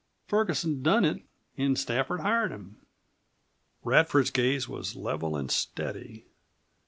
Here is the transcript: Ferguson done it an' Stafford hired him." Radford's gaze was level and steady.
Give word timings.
Ferguson 0.25 0.81
done 0.81 1.05
it 1.05 1.21
an' 1.59 1.75
Stafford 1.75 2.21
hired 2.21 2.49
him." 2.51 2.87
Radford's 3.83 4.31
gaze 4.31 4.67
was 4.67 4.95
level 4.95 5.35
and 5.35 5.51
steady. 5.51 6.25